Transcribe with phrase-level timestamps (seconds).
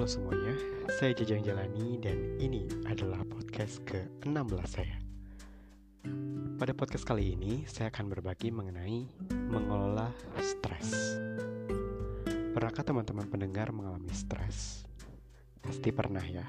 [0.00, 4.96] saya Jajang Jalani dan ini adalah podcast ke-16 saya.
[6.56, 10.08] Pada podcast kali ini, saya akan berbagi mengenai mengelola
[10.40, 11.20] stres.
[12.56, 14.88] Pernahkah teman-teman pendengar mengalami stres?
[15.60, 16.48] Pasti pernah ya.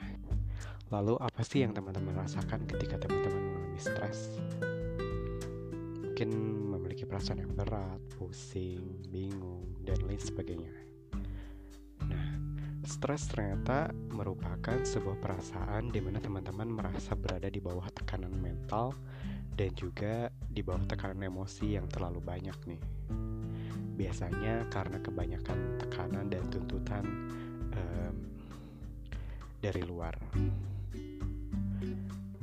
[0.87, 4.39] Lalu apa sih yang teman-teman rasakan ketika teman-teman mengalami stres?
[6.07, 6.29] Mungkin
[6.71, 10.90] memiliki perasaan yang berat, pusing, bingung, dan lain sebagainya.
[12.91, 18.91] Stres ternyata merupakan sebuah perasaan di mana teman-teman merasa berada di bawah tekanan mental
[19.55, 22.81] dan juga di bawah tekanan emosi yang terlalu banyak nih.
[23.95, 27.07] Biasanya karena kebanyakan tekanan dan tuntutan
[27.71, 28.15] um,
[29.63, 30.19] dari luar.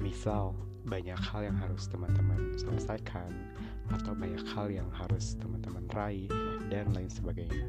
[0.01, 0.57] Misal,
[0.89, 3.29] banyak hal yang harus teman-teman selesaikan
[3.93, 6.33] atau banyak hal yang harus teman-teman raih
[6.73, 7.69] dan lain sebagainya.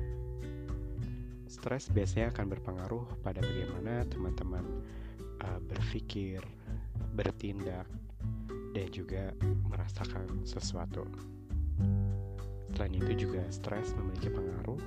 [1.50, 4.62] Stres biasanya akan berpengaruh pada bagaimana teman-teman
[5.42, 6.46] uh, berpikir,
[7.18, 7.90] bertindak,
[8.78, 9.34] dan juga
[9.66, 11.10] merasakan sesuatu.
[12.78, 14.78] Selain itu juga stres memiliki pengaruh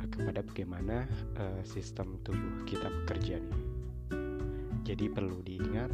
[0.00, 1.04] uh, kepada bagaimana
[1.36, 3.62] uh, sistem tubuh kita bekerja nih.
[4.88, 5.92] Jadi perlu diingat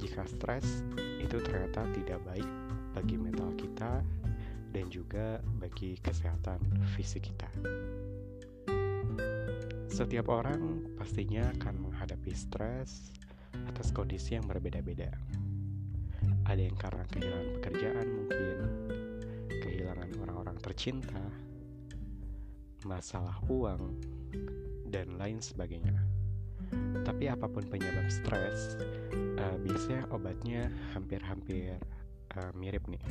[0.00, 0.80] jika stres
[1.20, 2.48] itu ternyata tidak baik
[2.96, 4.00] bagi mental kita
[4.72, 6.58] dan juga bagi kesehatan
[6.96, 7.52] fisik kita.
[9.92, 13.12] Setiap orang pastinya akan menghadapi stres
[13.68, 15.12] atas kondisi yang berbeda-beda.
[16.48, 18.56] Ada yang karena kehilangan pekerjaan mungkin,
[19.60, 21.20] kehilangan orang-orang tercinta,
[22.88, 24.00] masalah uang,
[24.88, 26.00] dan lain sebagainya.
[27.04, 28.80] Tapi apa pun penyebab stres,
[29.12, 31.76] uh, biasanya obatnya hampir-hampir
[32.40, 33.04] uh, mirip nih.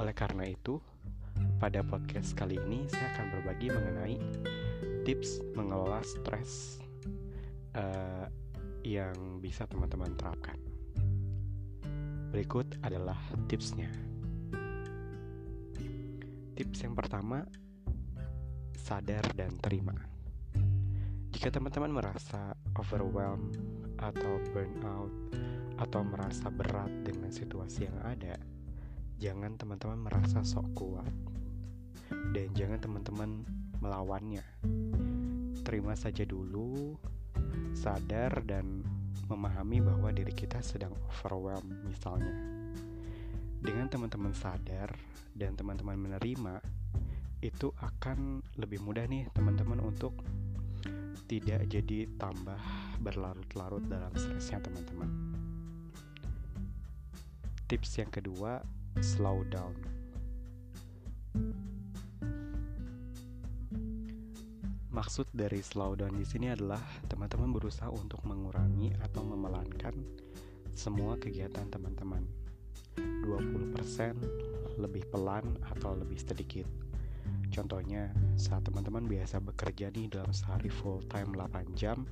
[0.00, 0.80] Oleh karena itu,
[1.60, 4.16] pada podcast kali ini saya akan berbagi mengenai
[5.04, 6.80] tips mengelola stres
[7.76, 8.24] uh,
[8.80, 10.56] yang bisa teman-teman terapkan.
[12.32, 13.92] Berikut adalah tipsnya.
[16.56, 17.44] Tips yang pertama,
[18.80, 19.94] sadar dan terima.
[21.34, 23.60] Jika teman-teman merasa overwhelmed
[24.00, 25.12] atau burnout
[25.76, 28.40] atau merasa berat dengan situasi yang ada,
[29.18, 31.12] jangan teman-teman merasa sok kuat
[32.32, 33.30] dan jangan teman-teman
[33.82, 34.44] melawannya.
[35.64, 36.92] Terima saja dulu,
[37.72, 38.84] sadar dan
[39.26, 42.36] memahami bahwa diri kita sedang overwhelmed misalnya.
[43.64, 44.92] Dengan teman-teman sadar
[45.32, 46.60] dan teman-teman menerima,
[47.40, 50.12] itu akan lebih mudah nih teman-teman untuk
[51.24, 52.60] tidak jadi tambah
[53.00, 55.08] berlarut-larut dalam stresnya teman-teman.
[57.64, 58.60] Tips yang kedua,
[59.00, 59.93] slow down.
[64.94, 66.78] Maksud dari slow down di sini adalah
[67.10, 69.90] teman-teman berusaha untuk mengurangi atau memelankan
[70.70, 72.22] semua kegiatan teman-teman.
[72.94, 76.70] 20% lebih pelan atau lebih sedikit.
[77.50, 82.06] Contohnya, saat teman-teman biasa bekerja nih dalam sehari full time 8 jam,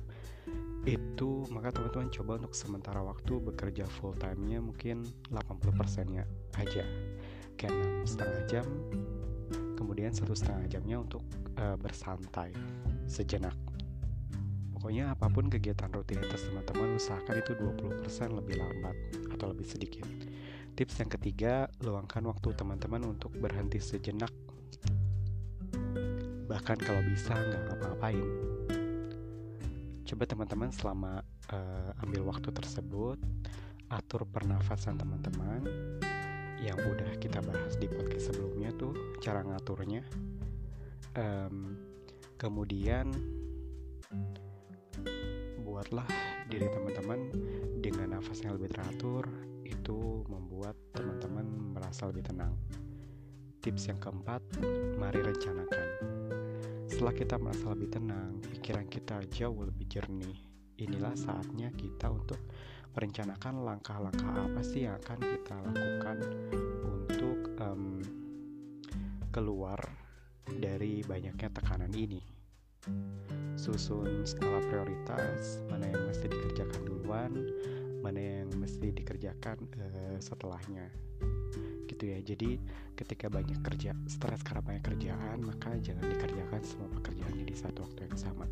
[0.83, 6.27] itu maka teman-teman coba untuk sementara waktu bekerja full time-nya mungkin 80%-nya
[6.59, 6.83] aja.
[7.55, 8.67] Kayak 6 setengah jam,
[9.83, 11.19] kemudian satu setengah jamnya untuk
[11.59, 12.55] uh, bersantai
[13.03, 13.51] sejenak.
[14.71, 18.95] Pokoknya apa pun kegiatan rutinitas teman-teman usahakan itu 20% lebih lambat
[19.35, 20.07] atau lebih sedikit.
[20.79, 24.31] Tips yang ketiga, luangkan waktu teman-teman untuk berhenti sejenak.
[26.47, 28.27] Bahkan kalau bisa nggak ngapa-ngapain.
[30.07, 31.19] Coba teman-teman selama
[31.51, 33.19] uh, ambil waktu tersebut,
[33.91, 35.63] atur pernafasan teman-teman
[36.61, 38.93] yang udah kita bahas di podcast sebelumnya tuh
[39.23, 40.05] cara ngaturnya.
[41.13, 41.77] Um,
[42.37, 43.13] kemudian
[45.63, 46.05] buatlah
[46.51, 47.19] diri teman-teman
[47.81, 49.25] dengan nafas yang lebih teratur
[49.65, 52.53] itu membuat teman-teman merasa lebih tenang.
[53.63, 54.43] Tips yang keempat
[54.99, 55.87] mari rencanakan.
[56.85, 60.35] Setelah kita merasa lebih tenang pikiran kita jauh lebih jernih.
[60.77, 62.37] Inilah saatnya kita untuk
[62.93, 66.17] merencanakan langkah-langkah apa sih yang akan kita lakukan
[69.33, 69.81] keluar
[70.45, 72.21] dari banyaknya tekanan ini.
[73.57, 77.33] Susun skala prioritas, mana yang mesti dikerjakan duluan,
[78.05, 80.85] mana yang mesti dikerjakan uh, setelahnya.
[81.89, 82.21] Gitu ya.
[82.21, 82.61] Jadi
[82.93, 88.05] ketika banyak kerja, stres karena banyak kerjaan, maka jangan dikerjakan semua pekerjaannya di satu waktu
[88.05, 88.45] yang sama.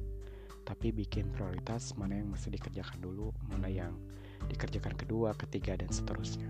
[0.65, 3.93] Tapi bikin prioritas mana yang mesti dikerjakan dulu, mana yang
[4.49, 6.49] dikerjakan kedua, ketiga, dan seterusnya.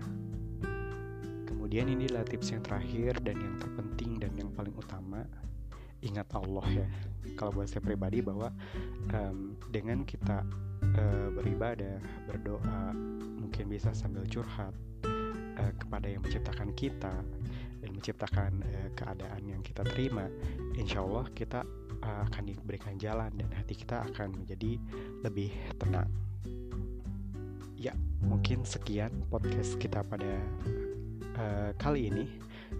[1.48, 4.11] Kemudian inilah tips yang terakhir dan yang terpenting
[4.62, 5.26] paling utama
[6.06, 6.88] ingat Allah ya.
[7.34, 8.54] Kalau buat saya pribadi bahwa
[9.10, 10.46] um, dengan kita
[10.98, 11.98] uh, beribadah,
[12.30, 12.94] berdoa,
[13.42, 14.70] mungkin bisa sambil curhat
[15.58, 17.10] uh, kepada yang menciptakan kita
[17.82, 20.30] dan menciptakan uh, keadaan yang kita terima,
[20.78, 21.66] insya Allah kita
[22.02, 24.78] uh, akan diberikan jalan dan hati kita akan menjadi
[25.26, 26.10] lebih tenang.
[27.78, 30.38] Ya, mungkin sekian podcast kita pada
[31.34, 32.26] uh, kali ini.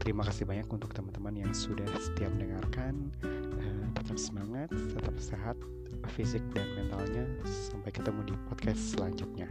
[0.01, 3.13] Terima kasih banyak untuk teman-teman yang sudah setia mendengarkan.
[3.25, 5.57] Uh, tetap semangat, tetap sehat,
[6.15, 7.27] fisik dan mentalnya.
[7.45, 9.51] Sampai ketemu di podcast selanjutnya.